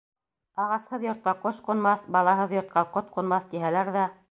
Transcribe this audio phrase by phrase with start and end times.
[0.63, 4.11] Ағасһыҙ йортҡа ҡош ҡунмаҫ, балаһыҙ йортҡа ҡот ҡунмаҫ, тиһәләр ҙә...